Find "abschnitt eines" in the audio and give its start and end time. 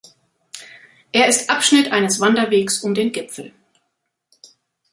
1.51-2.19